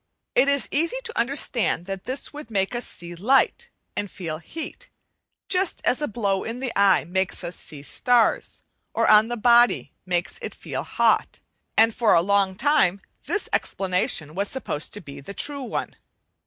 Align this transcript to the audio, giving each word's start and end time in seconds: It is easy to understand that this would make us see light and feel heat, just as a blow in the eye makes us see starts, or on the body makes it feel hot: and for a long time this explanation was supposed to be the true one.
It 0.33 0.47
is 0.49 0.67
easy 0.71 0.97
to 1.03 1.15
understand 1.15 1.85
that 1.85 2.05
this 2.05 2.33
would 2.33 2.49
make 2.49 2.73
us 2.73 2.87
see 2.87 3.13
light 3.13 3.69
and 3.95 4.09
feel 4.09 4.39
heat, 4.39 4.89
just 5.47 5.79
as 5.85 6.01
a 6.01 6.07
blow 6.07 6.43
in 6.43 6.59
the 6.59 6.71
eye 6.75 7.05
makes 7.05 7.43
us 7.43 7.55
see 7.55 7.83
starts, 7.83 8.63
or 8.95 9.07
on 9.07 9.27
the 9.27 9.37
body 9.37 9.93
makes 10.07 10.39
it 10.41 10.55
feel 10.55 10.81
hot: 10.81 11.39
and 11.77 11.93
for 11.93 12.15
a 12.15 12.21
long 12.23 12.55
time 12.55 12.99
this 13.25 13.47
explanation 13.53 14.33
was 14.33 14.49
supposed 14.49 14.91
to 14.95 15.01
be 15.01 15.19
the 15.19 15.35
true 15.35 15.61
one. 15.61 15.95